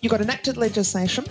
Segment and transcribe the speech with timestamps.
[0.00, 1.24] you've got enacted legislation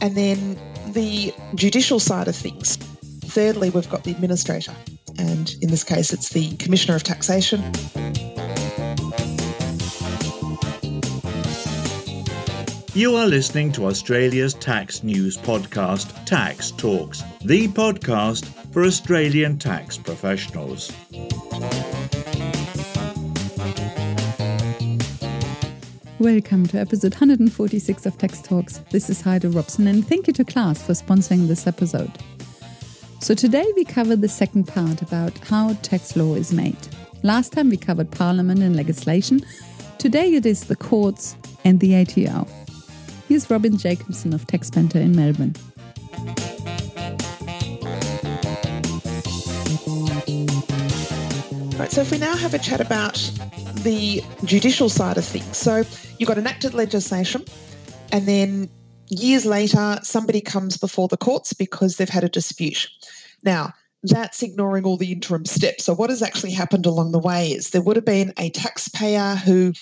[0.00, 0.58] and then
[0.92, 2.76] the judicial side of things.
[3.24, 4.74] Thirdly, we've got the administrator,
[5.18, 7.62] and in this case, it's the Commissioner of Taxation.
[12.94, 19.98] You are listening to Australia's tax news podcast, Tax Talks, the podcast for Australian tax
[19.98, 20.92] professionals.
[26.24, 28.78] Welcome to episode 146 of Tax Talks.
[28.90, 32.10] This is Heide Robson, and thank you to Class for sponsoring this episode.
[33.20, 36.78] So, today we cover the second part about how tax law is made.
[37.22, 39.44] Last time we covered Parliament and legislation.
[39.98, 42.48] Today it is the courts and the ATO.
[43.28, 45.54] Here's Robyn Jacobson of TaxBanter in Melbourne.
[51.78, 53.18] Right, so if we now have a chat about
[53.84, 55.56] the judicial side of things.
[55.56, 55.84] So
[56.18, 57.44] you've got enacted legislation,
[58.10, 58.68] and then
[59.08, 62.88] years later, somebody comes before the courts because they've had a dispute.
[63.42, 65.84] Now, that's ignoring all the interim steps.
[65.84, 69.36] So, what has actually happened along the way is there would have been a taxpayer
[69.36, 69.72] who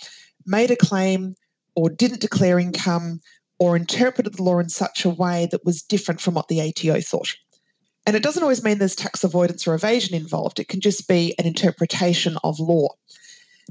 [0.46, 1.34] made a claim,
[1.74, 3.20] or didn't declare income
[3.58, 7.00] or interpreted the law in such a way that was different from what the ATO
[7.00, 7.34] thought.
[8.06, 11.34] And it doesn't always mean there's tax avoidance or evasion involved, it can just be
[11.38, 12.88] an interpretation of law.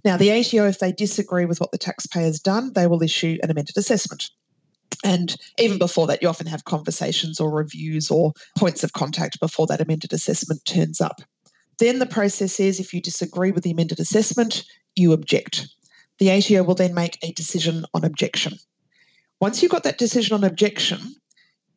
[0.03, 3.51] Now, the ATO, if they disagree with what the taxpayer's done, they will issue an
[3.51, 4.29] amended assessment.
[5.03, 9.67] And even before that, you often have conversations or reviews or points of contact before
[9.67, 11.21] that amended assessment turns up.
[11.79, 14.63] Then the process is if you disagree with the amended assessment,
[14.95, 15.67] you object.
[16.19, 18.53] The ATO will then make a decision on objection.
[19.39, 20.99] Once you've got that decision on objection,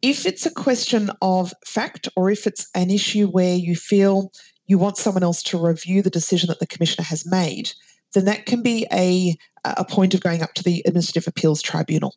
[0.02, 4.30] if it's a question of fact or if it's an issue where you feel
[4.66, 7.72] you want someone else to review the decision that the commissioner has made,
[8.14, 12.16] then that can be a, a point of going up to the Administrative Appeals Tribunal.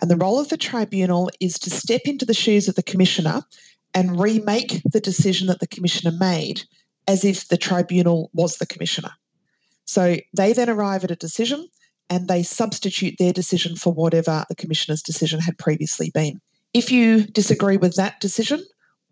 [0.00, 3.42] And the role of the tribunal is to step into the shoes of the commissioner
[3.94, 6.62] and remake the decision that the commissioner made
[7.08, 9.10] as if the tribunal was the commissioner.
[9.84, 11.68] So they then arrive at a decision
[12.10, 16.40] and they substitute their decision for whatever the commissioner's decision had previously been.
[16.74, 18.62] If you disagree with that decision,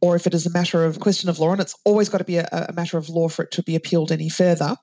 [0.01, 2.25] or if it is a matter of question of law, and it's always got to
[2.25, 4.77] be a, a matter of law for it to be appealed any further,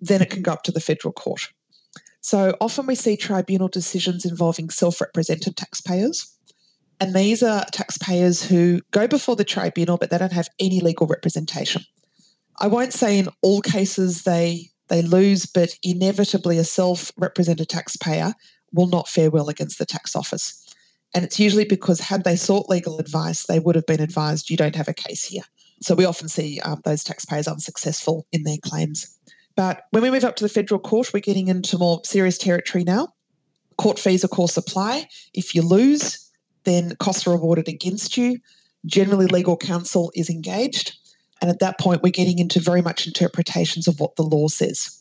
[0.00, 1.48] then it can go up to the federal court.
[2.20, 6.30] So often we see tribunal decisions involving self represented taxpayers.
[7.00, 11.06] And these are taxpayers who go before the tribunal, but they don't have any legal
[11.06, 11.82] representation.
[12.60, 18.34] I won't say in all cases they they lose, but inevitably a self represented taxpayer
[18.72, 20.60] will not fare well against the tax office.
[21.14, 24.56] And it's usually because, had they sought legal advice, they would have been advised you
[24.56, 25.44] don't have a case here.
[25.80, 29.16] So we often see um, those taxpayers unsuccessful in their claims.
[29.56, 32.84] But when we move up to the federal court, we're getting into more serious territory
[32.84, 33.14] now.
[33.76, 35.08] Court fees, of course, apply.
[35.32, 36.18] If you lose,
[36.64, 38.38] then costs are awarded against you.
[38.86, 40.96] Generally, legal counsel is engaged.
[41.40, 45.00] And at that point, we're getting into very much interpretations of what the law says.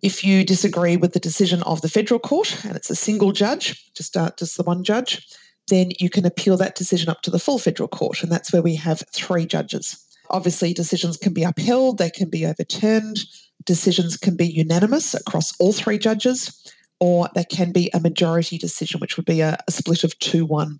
[0.00, 3.92] If you disagree with the decision of the federal court, and it's a single judge,
[3.94, 5.26] just, uh, just the one judge,
[5.68, 8.22] then you can appeal that decision up to the full federal court.
[8.22, 9.96] And that's where we have three judges.
[10.30, 13.18] Obviously, decisions can be upheld, they can be overturned,
[13.64, 19.00] decisions can be unanimous across all three judges, or there can be a majority decision,
[19.00, 20.78] which would be a, a split of 2 1.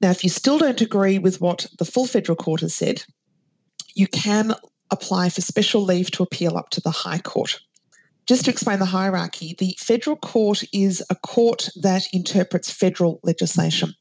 [0.00, 3.02] Now, if you still don't agree with what the full federal court has said,
[3.94, 4.54] you can
[4.90, 7.58] apply for special leave to appeal up to the High Court.
[8.26, 13.92] Just to explain the hierarchy, the federal court is a court that interprets federal legislation.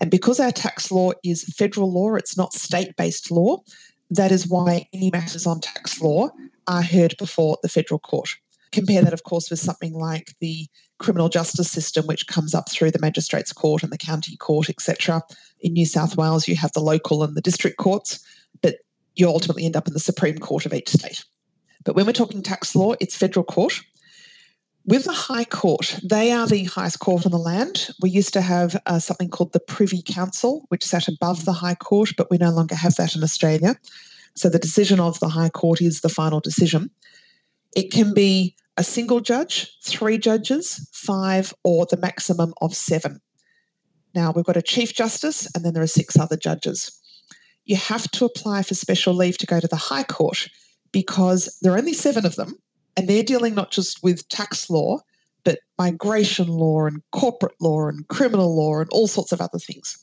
[0.00, 3.58] And because our tax law is federal law, it's not state based law,
[4.10, 6.30] that is why any matters on tax law
[6.66, 8.30] are heard before the federal court.
[8.72, 10.66] Compare that, of course, with something like the
[10.98, 15.22] criminal justice system, which comes up through the magistrates court and the county court, etc.
[15.60, 18.24] In New South Wales, you have the local and the district courts,
[18.62, 18.76] but
[19.14, 21.24] you ultimately end up in the Supreme Court of each state.
[21.84, 23.80] But when we're talking tax law, it's federal court.
[24.86, 27.88] With the High Court, they are the highest court on the land.
[28.02, 31.74] We used to have uh, something called the Privy Council, which sat above the High
[31.74, 33.76] Court, but we no longer have that in Australia.
[34.36, 36.90] So the decision of the High Court is the final decision.
[37.76, 43.20] It can be a single judge, three judges, five, or the maximum of seven.
[44.14, 46.90] Now, we've got a Chief Justice, and then there are six other judges.
[47.64, 50.48] You have to apply for special leave to go to the High Court
[50.92, 52.56] because there are only seven of them
[52.96, 55.00] and they're dealing not just with tax law,
[55.44, 59.96] but migration law and corporate law and criminal law and all sorts of other things.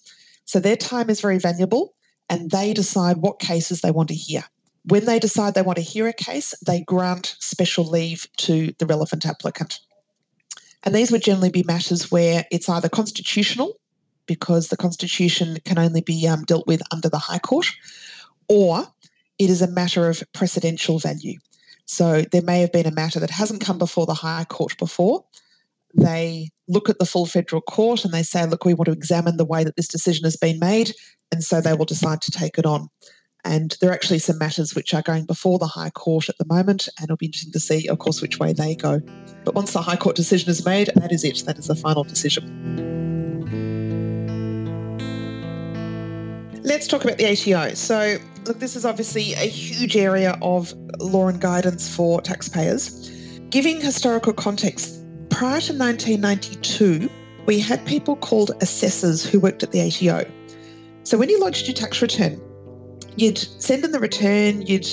[0.45, 1.93] So their time is very valuable
[2.31, 4.45] and they decide what cases they want to hear.
[4.85, 8.85] When they decide they want to hear a case, they grant special leave to the
[8.85, 9.79] relevant applicant.
[10.83, 13.77] And these would generally be matters where it's either constitutional
[14.25, 17.67] because the Constitution can only be um, dealt with under the High Court,
[18.47, 18.87] or
[19.37, 21.37] it is a matter of precedential value.
[21.85, 25.25] So there may have been a matter that hasn't come before the High Court before.
[25.95, 29.37] They look at the full federal court and they say, look, we want to examine
[29.37, 30.93] the way that this decision has been made.
[31.31, 32.87] And so they will decide to take it on.
[33.43, 36.45] And there are actually some matters which are going before the High Court at the
[36.45, 39.01] moment, and it'll be interesting to see, of course, which way they go.
[39.43, 41.43] But once the High Court decision is made, that is it.
[41.47, 42.43] That is the final decision.
[46.63, 47.73] Let's talk about the ATO.
[47.73, 53.09] So, look, this is obviously a huge area of law and guidance for taxpayers.
[53.49, 55.00] Giving historical context,
[55.41, 57.09] prior to 1992,
[57.47, 60.23] we had people called assessors who worked at the ATO.
[61.01, 62.39] So, when you lodged your tax return,
[63.15, 64.85] you'd send them the return, you'd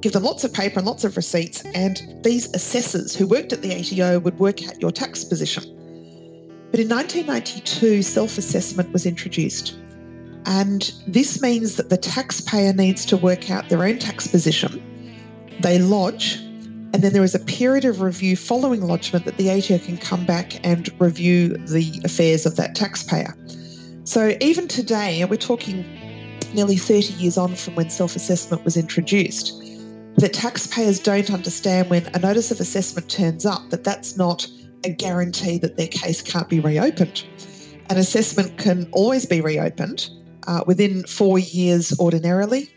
[0.00, 3.60] give them lots of paper and lots of receipts, and these assessors who worked at
[3.60, 5.62] the ATO would work out your tax position.
[6.70, 9.76] But in 1992, self assessment was introduced.
[10.46, 14.82] And this means that the taxpayer needs to work out their own tax position.
[15.60, 16.38] They lodge,
[16.92, 20.26] and then there is a period of review following lodgement that the ATO can come
[20.26, 23.34] back and review the affairs of that taxpayer.
[24.04, 25.84] So even today, and we're talking
[26.52, 29.58] nearly 30 years on from when self assessment was introduced,
[30.16, 34.46] that taxpayers don't understand when a notice of assessment turns up that that's not
[34.84, 37.24] a guarantee that their case can't be reopened.
[37.88, 40.10] An assessment can always be reopened
[40.46, 42.70] uh, within four years ordinarily,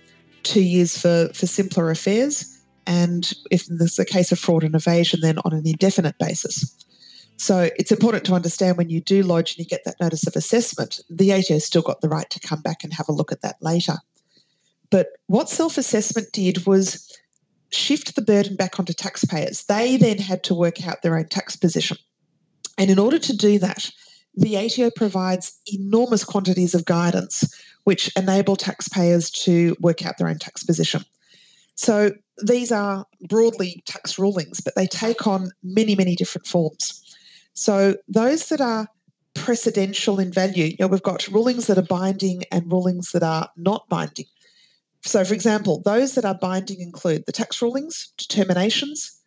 [0.43, 2.54] two years for, for simpler affairs,
[2.87, 6.75] and if there's a case of fraud and evasion, then on an indefinite basis.
[7.37, 10.35] So it's important to understand when you do lodge and you get that notice of
[10.35, 13.41] assessment, the ATO still got the right to come back and have a look at
[13.41, 13.95] that later.
[14.89, 17.11] But what self assessment did was
[17.71, 19.65] shift the burden back onto taxpayers.
[19.65, 21.97] They then had to work out their own tax position.
[22.77, 23.91] And in order to do that,
[24.35, 27.43] the ATO provides enormous quantities of guidance
[27.85, 31.05] which enable taxpayers to work out their own tax position.
[31.75, 32.11] So
[32.43, 37.01] these are broadly tax rulings, but they take on many, many different forms.
[37.53, 38.87] So those that are
[39.35, 43.49] precedential in value, you know, we've got rulings that are binding and rulings that are
[43.57, 44.25] not binding.
[45.03, 49.21] So, for example, those that are binding include the tax rulings, determinations,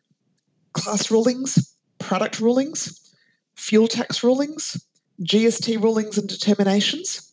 [0.73, 3.15] class rulings, product rulings,
[3.55, 4.83] fuel tax rulings,
[5.23, 7.25] GST rulings and determinations.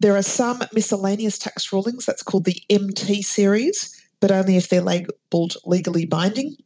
[0.00, 4.82] There are some miscellaneous tax rulings, that's called the MT series, but only if they're
[4.82, 6.56] labelled legally binding.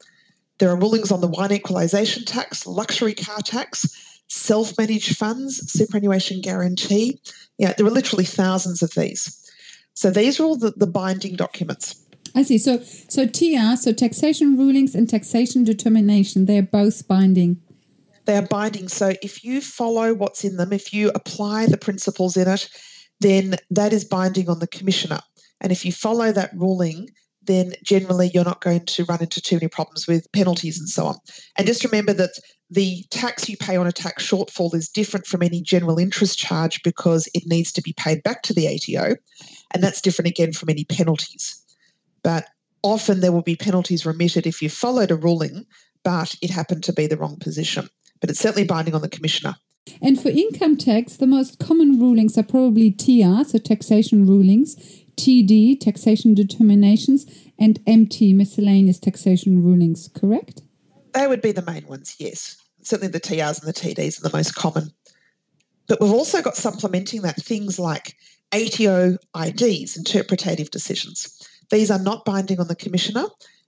[0.59, 6.41] There are rulings on the wine equalisation tax, luxury car tax, self managed funds, superannuation
[6.41, 7.21] guarantee.
[7.59, 9.41] Yeah, there are literally thousands of these.
[9.95, 12.01] So these are all the, the binding documents.
[12.35, 12.59] I see.
[12.59, 17.61] So so TR, so taxation rulings and taxation determination, they're both binding.
[18.25, 18.89] They are binding.
[18.89, 22.69] So if you follow what's in them, if you apply the principles in it,
[23.21, 25.21] then that is binding on the commissioner.
[25.61, 27.11] And if you follow that ruling,
[27.47, 31.07] then generally you're not going to run into too many problems with penalties and so
[31.07, 31.17] on.
[31.57, 32.39] And just remember that
[32.71, 36.83] the tax you pay on a tax shortfall is different from any general interest charge
[36.83, 39.17] because it needs to be paid back to the ATO.
[39.73, 41.63] And that's different again from any penalties.
[42.23, 42.47] But
[42.83, 45.67] often there will be penalties remitted if you followed a ruling,
[46.03, 47.89] but it happened to be the wrong position.
[48.21, 49.57] But it's certainly binding on the commissioner.
[50.01, 55.79] And for income tax, the most common rulings are probably TR, so taxation rulings, TD,
[55.81, 57.27] taxation determinations,
[57.59, 60.63] and MT, miscellaneous taxation rulings, correct?
[61.13, 62.57] They would be the main ones, yes.
[62.83, 64.91] Certainly the TRs and the TDs are the most common.
[65.87, 68.17] But we've also got supplementing that things like
[68.53, 71.49] ATO IDs, interpretative decisions.
[71.71, 73.25] These are not binding on the Commissioner.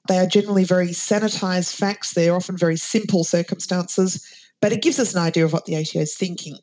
[0.09, 2.15] They are generally very sanitised facts.
[2.15, 4.25] They're often very simple circumstances,
[4.61, 6.59] but it gives us an idea of what the ATO is thinking.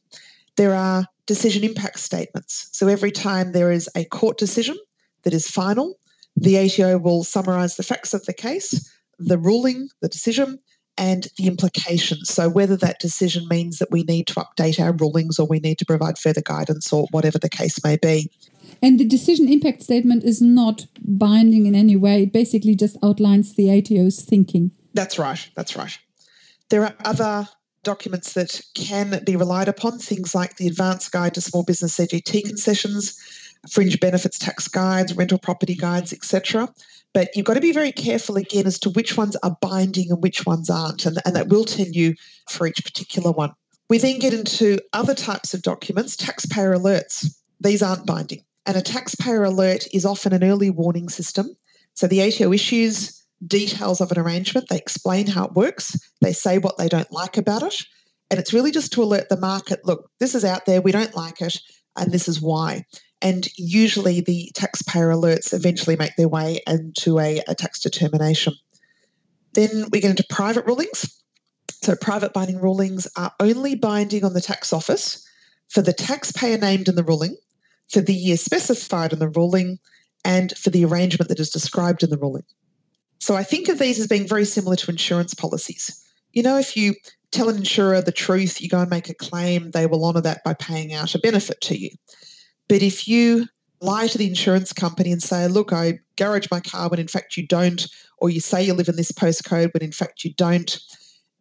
[0.58, 2.70] There are decision impact statements.
[2.72, 4.78] So every time there is a court decision
[5.24, 5.98] that is final,
[6.36, 10.60] the ATO will summarise the facts of the case, the ruling, the decision,
[10.98, 12.30] and the implications.
[12.30, 15.78] So, whether that decision means that we need to update our rulings or we need
[15.80, 18.30] to provide further guidance or whatever the case may be.
[18.82, 22.24] And the decision impact statement is not binding in any way.
[22.24, 24.72] It basically just outlines the ATO's thinking.
[24.94, 25.50] That's right.
[25.56, 25.98] That's right.
[26.70, 27.48] There are other
[27.84, 32.44] documents that can be relied upon, things like the Advanced Guide to Small Business CGT
[32.46, 33.20] Concessions,
[33.70, 36.70] Fringe Benefits Tax Guides, Rental Property Guides, etc.
[37.14, 40.22] But you've got to be very careful again as to which ones are binding and
[40.22, 42.16] which ones aren't, and, and that will tell you
[42.50, 43.52] for each particular one.
[43.90, 47.38] We then get into other types of documents, taxpayer alerts.
[47.60, 48.44] These aren't binding.
[48.66, 51.56] And a taxpayer alert is often an early warning system.
[51.94, 56.58] So the ATO issues details of an arrangement, they explain how it works, they say
[56.58, 57.84] what they don't like about it,
[58.30, 61.16] And it's really just to alert the market look, this is out there, we don't
[61.16, 61.60] like it,
[61.96, 62.86] and this is why.
[63.22, 68.54] And usually the taxpayer alerts eventually make their way into a, a tax determination.
[69.54, 71.22] Then we get into private rulings.
[71.82, 75.26] So, private binding rulings are only binding on the tax office
[75.70, 77.38] for the taxpayer named in the ruling,
[77.90, 79.80] for the year specified in the ruling,
[80.26, 82.44] and for the arrangement that is described in the ruling.
[83.24, 85.98] So, I think of these as being very similar to insurance policies.
[86.34, 86.94] You know, if you
[87.32, 90.44] tell an insurer the truth, you go and make a claim, they will honour that
[90.44, 91.92] by paying out a benefit to you.
[92.68, 93.46] But if you
[93.80, 97.38] lie to the insurance company and say, look, I garage my car when in fact
[97.38, 97.88] you don't,
[98.18, 100.78] or you say you live in this postcode when in fact you don't,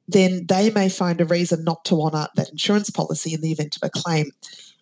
[0.06, 3.74] then they may find a reason not to honour that insurance policy in the event
[3.74, 4.30] of a claim.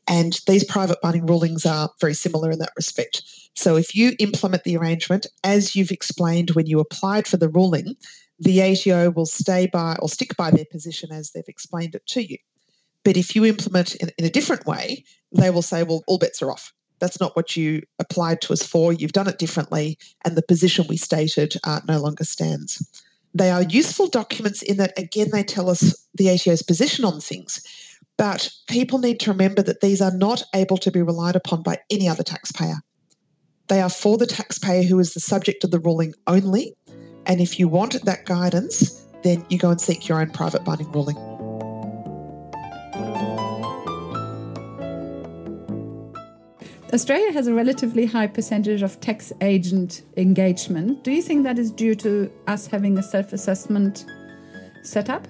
[0.06, 3.22] And these private binding rulings are very similar in that respect.
[3.54, 7.94] So if you implement the arrangement as you've explained when you applied for the ruling,
[8.38, 12.22] the ATO will stay by or stick by their position as they've explained it to
[12.22, 12.38] you.
[13.04, 16.42] But if you implement in, in a different way, they will say, well, all bets
[16.42, 16.72] are off.
[17.00, 18.92] That's not what you applied to us for.
[18.92, 22.86] You've done it differently, and the position we stated uh, no longer stands.
[23.34, 27.62] They are useful documents in that, again, they tell us the ATO's position on things.
[28.20, 31.78] But people need to remember that these are not able to be relied upon by
[31.88, 32.76] any other taxpayer.
[33.68, 36.74] They are for the taxpayer who is the subject of the ruling only.
[37.24, 40.92] And if you want that guidance, then you go and seek your own private binding
[40.92, 41.16] ruling.
[46.92, 51.04] Australia has a relatively high percentage of tax agent engagement.
[51.04, 54.04] Do you think that is due to us having a self assessment
[54.82, 55.26] set up?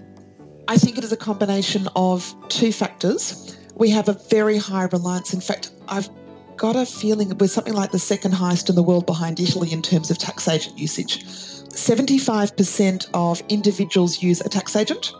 [0.70, 3.56] I think it is a combination of two factors.
[3.74, 5.34] We have a very high reliance.
[5.34, 6.08] In fact, I've
[6.56, 9.82] got a feeling we're something like the second highest in the world behind Italy in
[9.82, 11.24] terms of tax agent usage.
[11.26, 15.12] 75% of individuals use a tax agent,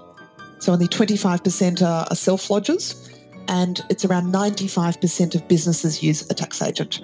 [0.60, 3.10] so only 25% are self lodgers
[3.48, 7.00] and it's around 95% of businesses use a tax agent.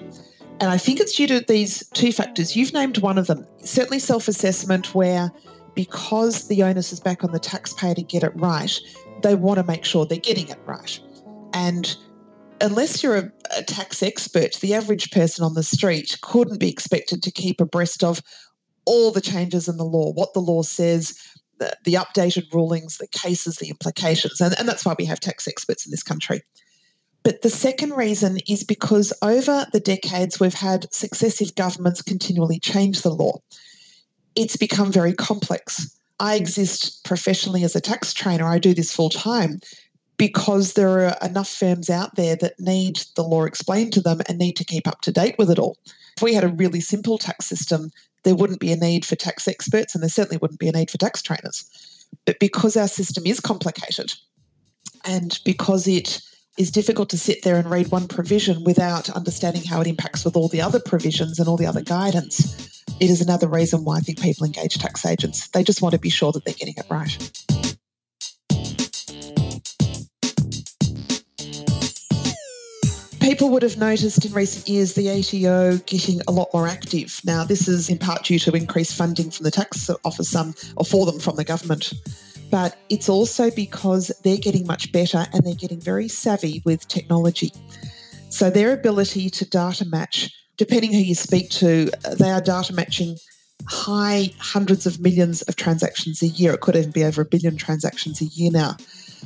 [0.61, 2.55] And I think it's due to these two factors.
[2.55, 3.45] You've named one of them.
[3.59, 5.33] Certainly self assessment, where
[5.77, 8.79] because the onus is back on the taxpayer to get it right,
[9.21, 10.99] they want to make sure they're getting it right.
[11.53, 11.95] And
[12.59, 17.21] unless you're a, a, tax expert, the average person on the street couldn't be expected
[17.21, 18.23] to keep abreast of
[18.85, 21.15] all the changes in the law, what the law says,
[21.59, 24.41] the, the updated rulings, the cases, the implications.
[24.41, 26.41] And, and that's why we have tax experts in this country.
[27.21, 33.03] But the second reason is because over the decades, we've had successive governments continually change
[33.03, 33.41] the law.
[34.37, 35.89] It's become very complex.
[36.19, 39.59] I exist professionally as a tax trainer, I do this full time
[40.17, 44.37] because there are enough firms out there that need the law explained to them and
[44.37, 45.77] need to keep up to date with it all.
[46.17, 47.91] If we had a really simple tax system,
[48.23, 50.91] there wouldn't be a need for tax experts and there certainly wouldn't be a need
[50.91, 51.65] for tax trainers.
[52.25, 54.13] But because our system is complicated
[55.03, 56.21] and because it
[56.59, 60.35] is difficult to sit there and read one provision without understanding how it impacts with
[60.35, 63.99] all the other provisions and all the other guidance, it is another reason why I
[63.99, 65.47] think people engage tax agents.
[65.49, 67.17] They just want to be sure that they're getting it right.
[73.27, 77.19] people would have noticed in recent years the ATO getting a lot more active.
[77.25, 80.85] Now, this is in part due to increased funding from the tax office, um, or
[80.85, 81.91] for them from the government.
[82.49, 87.51] But it's also because they're getting much better and they're getting very savvy with technology.
[88.29, 93.17] So their ability to data match, depending who you speak to, they are data matching
[93.65, 96.53] high hundreds of millions of transactions a year.
[96.53, 98.77] It could even be over a billion transactions a year now.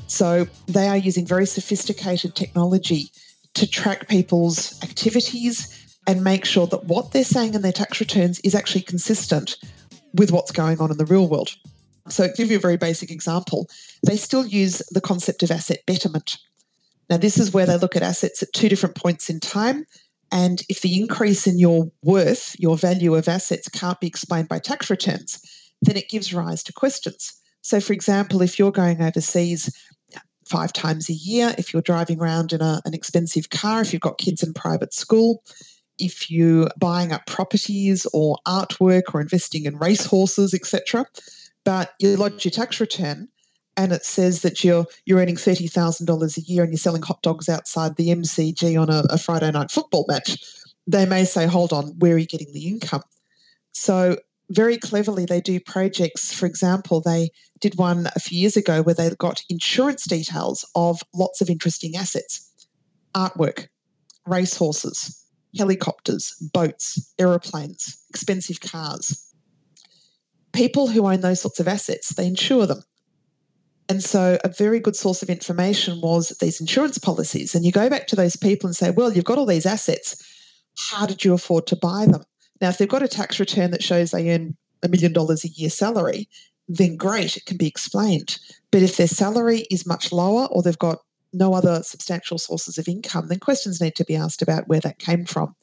[0.08, 3.12] So they are using very sophisticated technology
[3.56, 8.40] to track people's activities and make sure that what they're saying in their tax returns
[8.40, 9.58] is actually consistent
[10.14, 11.56] with what's going on in the real world.
[12.10, 13.70] So, to give you a very basic example,
[14.06, 16.38] they still use the concept of asset betterment.
[17.10, 19.86] Now, this is where they look at assets at two different points in time.
[20.32, 24.60] And if the increase in your worth, your value of assets, can't be explained by
[24.60, 25.40] tax returns,
[25.82, 27.34] then it gives rise to questions.
[27.62, 29.70] So, for example, if you're going overseas
[30.46, 34.02] five times a year, if you're driving around in a, an expensive car, if you've
[34.02, 35.44] got kids in private school,
[36.00, 41.06] if you're buying up properties or artwork or investing in racehorses, etc.
[41.64, 43.28] But you lodge your tax return
[43.78, 47.01] and it says that you're you're earning thirty thousand dollars a year and you're selling
[47.01, 50.38] hot dogs outside the MCG on a, a Friday night football match.
[50.88, 53.04] They may say, "Hold on, where are you getting the income?"
[53.72, 54.18] So
[54.50, 56.34] very cleverly, they do projects.
[56.34, 61.01] For example, they did one a few years ago where they got insurance details of
[61.13, 62.48] lots of interesting assets
[63.16, 63.68] artwork,
[64.25, 65.25] racehorses,
[65.58, 69.34] helicopters, boats, aeroplanes, expensive cars.
[70.54, 72.84] People who own those sorts of assets, they insure them.
[73.92, 77.54] And so, a very good source of information was these insurance policies.
[77.54, 80.16] And you go back to those people and say, well, you've got all these assets.
[80.78, 82.24] How did you afford to buy them?
[82.62, 85.50] Now, if they've got a tax return that shows they earn a million dollars a
[85.50, 86.30] year salary,
[86.70, 88.40] then great, it can be explained.
[88.72, 91.00] But if their salary is much lower or they've got
[91.34, 95.00] no other substantial sources of income, then questions need to be asked about where that
[95.00, 95.54] came from.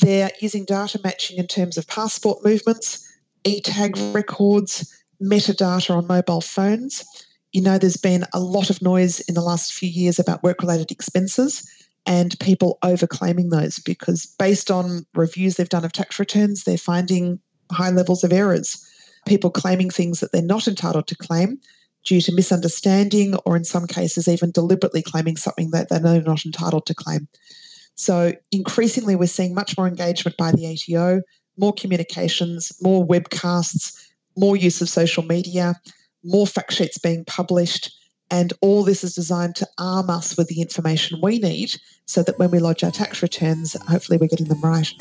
[0.00, 3.02] They're using data matching in terms of passport movements,
[3.44, 7.02] e tag records, metadata on mobile phones.
[7.52, 10.60] You know, there's been a lot of noise in the last few years about work
[10.60, 11.68] related expenses
[12.06, 17.40] and people overclaiming those because, based on reviews they've done of tax returns, they're finding
[17.72, 18.86] high levels of errors.
[19.26, 21.58] People claiming things that they're not entitled to claim
[22.04, 26.86] due to misunderstanding, or in some cases, even deliberately claiming something that they're not entitled
[26.86, 27.28] to claim.
[27.96, 31.20] So, increasingly, we're seeing much more engagement by the ATO,
[31.58, 33.92] more communications, more webcasts,
[34.36, 35.74] more use of social media,
[36.22, 37.96] more fact sheets being published.
[38.30, 41.74] And all this is designed to arm us with the information we need
[42.06, 44.92] so that when we lodge our tax returns, hopefully we're getting them right.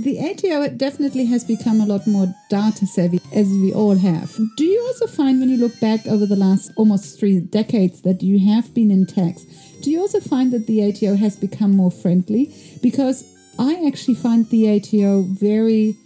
[0.00, 4.34] The ATO definitely has become a lot more data savvy, as we all have.
[4.56, 8.22] Do you also find, when you look back over the last almost three decades that
[8.22, 9.44] you have been in tax,
[9.82, 12.54] do you also find that the ATO has become more friendly?
[12.80, 13.24] Because
[13.58, 15.96] I actually find the ATO very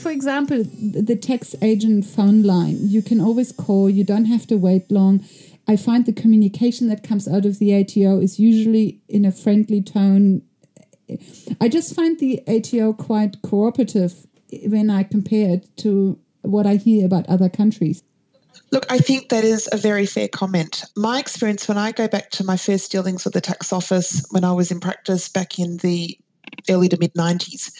[0.00, 4.56] for example, the tax agent phone line, you can always call, you don't have to
[4.56, 5.24] wait long.
[5.68, 9.82] I find the communication that comes out of the ATO is usually in a friendly
[9.82, 10.42] tone.
[11.60, 14.26] I just find the ATO quite cooperative
[14.66, 18.02] when I compare it to what I hear about other countries.
[18.72, 20.84] Look, I think that is a very fair comment.
[20.96, 24.44] My experience when I go back to my first dealings with the tax office when
[24.44, 26.18] I was in practice back in the
[26.68, 27.70] early to mid 90s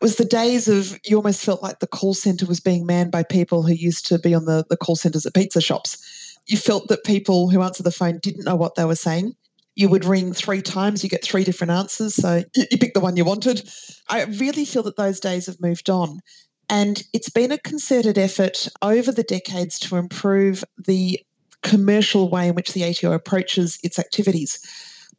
[0.00, 3.22] was the days of you almost felt like the call center was being manned by
[3.22, 6.38] people who used to be on the, the call centers at pizza shops.
[6.46, 9.34] You felt that people who answered the phone didn't know what they were saying.
[9.76, 12.14] You would ring three times, you get three different answers.
[12.14, 13.68] So you, you pick the one you wanted.
[14.08, 16.20] I really feel that those days have moved on.
[16.68, 21.18] And it's been a concerted effort over the decades to improve the
[21.62, 24.60] commercial way in which the ATO approaches its activities.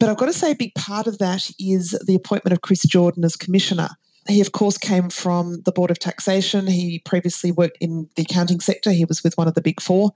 [0.00, 2.82] But I've got to say, a big part of that is the appointment of Chris
[2.82, 3.90] Jordan as Commissioner.
[4.28, 6.66] He, of course, came from the Board of Taxation.
[6.66, 8.92] He previously worked in the accounting sector.
[8.92, 10.12] He was with one of the big four.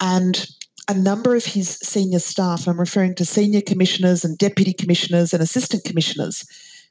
[0.00, 0.46] And
[0.88, 5.42] a number of his senior staff, I'm referring to senior commissioners and deputy commissioners and
[5.42, 6.44] assistant commissioners,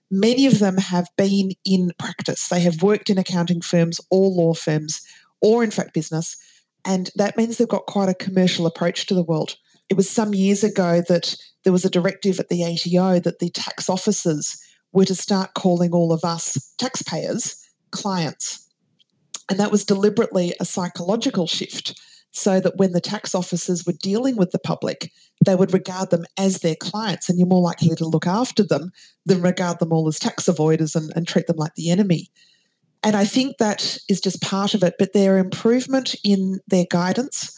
[0.09, 2.47] many of them have been in practice.
[2.47, 5.01] They have worked in accounting firms or law firms
[5.41, 6.37] or, in fact, business.
[6.85, 9.55] And that means they've got quite a commercial approach to the world.
[9.89, 13.49] It was some years ago that there was a directive at the ATO that the
[13.49, 14.57] tax officers
[14.91, 17.55] were to start calling all of us taxpayers
[17.91, 18.67] clients.
[19.49, 21.99] And that was deliberately a psychological shift
[22.31, 25.11] so that when the tax officers were dealing with the public,
[25.45, 28.91] they would regard them as their clients and you're more likely to look after them
[29.25, 32.29] than regard them all as tax avoiders and, and treat them like the enemy.
[33.03, 37.57] And I think that is just part of it, but their improvement in their guidance,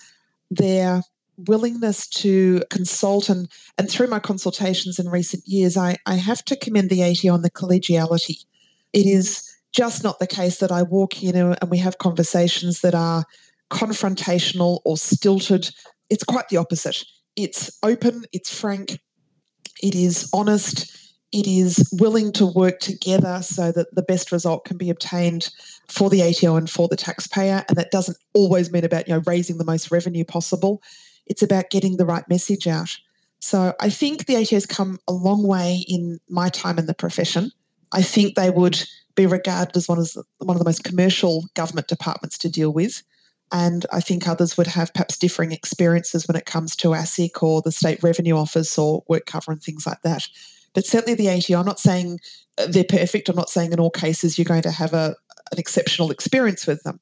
[0.51, 1.01] their
[1.47, 6.55] willingness to consult and, and through my consultations in recent years, I, I have to
[6.55, 8.43] commend the ATO on the collegiality.
[8.93, 12.95] It is just not the case that I walk in and we have conversations that
[12.95, 13.25] are
[13.69, 15.69] confrontational or stilted.
[16.09, 17.03] It's quite the opposite.
[17.35, 18.99] It's open, it's frank,
[19.81, 20.97] it is honest,
[21.31, 25.49] it is willing to work together so that the best result can be obtained
[25.87, 27.63] for the ATO and for the taxpayer.
[27.69, 30.81] And that doesn't always mean about you know raising the most revenue possible.
[31.27, 32.97] It's about getting the right message out.
[33.39, 36.93] So I think the ATO has come a long way in my time in the
[36.93, 37.51] profession.
[37.91, 38.81] I think they would
[39.15, 42.71] be regarded as one of the, one of the most commercial government departments to deal
[42.71, 43.01] with.
[43.51, 47.61] And I think others would have perhaps differing experiences when it comes to ASIC or
[47.61, 50.25] the State Revenue Office or WorkCover and things like that.
[50.73, 52.19] But certainly the ATO, I'm not saying
[52.57, 53.27] uh, they're perfect.
[53.27, 55.15] I'm not saying in all cases you're going to have a,
[55.51, 56.99] an exceptional experience with them.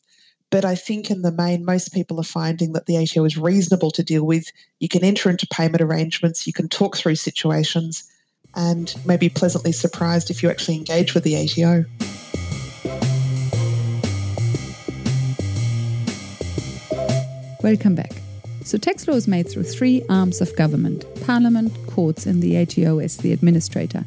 [0.51, 3.91] But I think in the main, most people are finding that the ATO is reasonable
[3.91, 4.51] to deal with.
[4.79, 8.09] You can enter into payment arrangements, you can talk through situations,
[8.55, 11.85] and may be pleasantly surprised if you actually engage with the ATO.
[17.61, 18.13] Welcome back.
[18.63, 22.97] So, tax law is made through three arms of government Parliament, courts, and the ATO
[22.97, 24.05] as the administrator.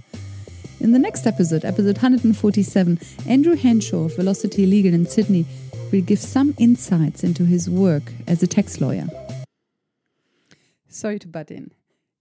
[0.81, 5.47] In the next episode, episode 147, Andrew Henshaw of Velocity Legal in Sydney
[5.93, 9.07] will give some insights into his work as a tax lawyer.
[10.89, 11.73] Sorry to butt in.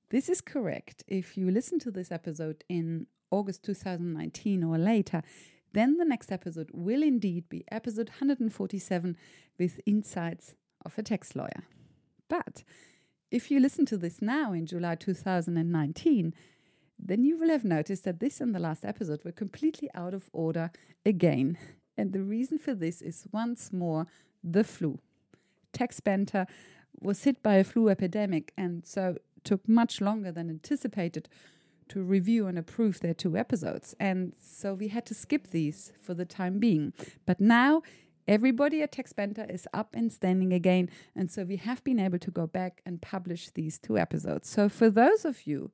[0.09, 1.03] This is correct.
[1.07, 5.23] If you listen to this episode in August 2019 or later,
[5.73, 9.15] then the next episode will indeed be episode 147
[9.57, 11.63] with insights of a tax lawyer.
[12.27, 12.63] But
[13.31, 16.33] if you listen to this now in July 2019,
[16.99, 20.29] then you will have noticed that this and the last episode were completely out of
[20.33, 20.71] order
[21.05, 21.57] again.
[21.97, 24.07] And the reason for this is once more
[24.43, 24.99] the flu.
[25.73, 26.47] TaxBanter
[26.99, 31.27] was hit by a flu epidemic and so took much longer than anticipated
[31.89, 33.95] to review and approve their two episodes.
[33.99, 36.93] And so we had to skip these for the time being.
[37.25, 37.81] But now
[38.27, 40.89] everybody at Banter is up and standing again.
[41.15, 44.47] And so we have been able to go back and publish these two episodes.
[44.49, 45.71] So for those of you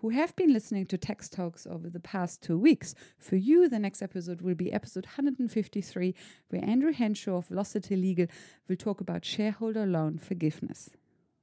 [0.00, 3.78] who have been listening to Tax Talks over the past two weeks, for you, the
[3.78, 6.14] next episode will be episode 153,
[6.48, 8.26] where Andrew Henshaw of Velocity Legal
[8.66, 10.90] will talk about shareholder loan forgiveness.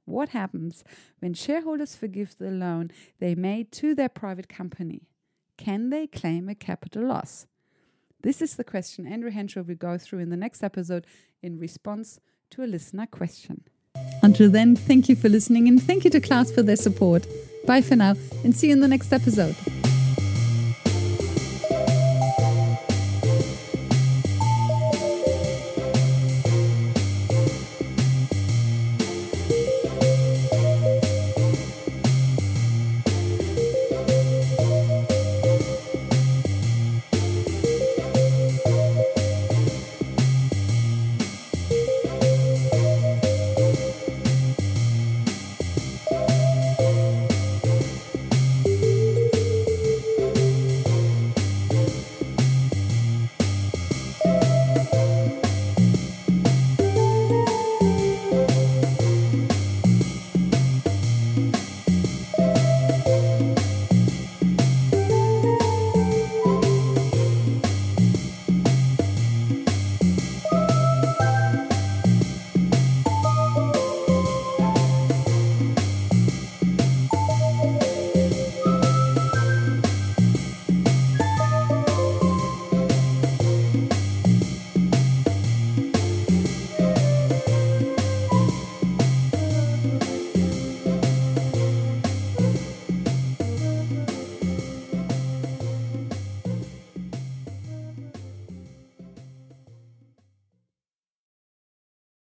[0.06, 0.82] What happens
[1.20, 2.90] when shareholders forgive the loan
[3.20, 5.02] they made to their private company?
[5.56, 7.46] Can they claim a capital loss?
[8.22, 11.06] This is the question Andrew Henshaw will go through in the next episode
[11.42, 12.18] in response
[12.50, 13.62] to a listener question.
[14.22, 17.24] Until then, thank you for listening and thank you to Class for their support.
[17.66, 19.54] Bye for now and see you in the next episode.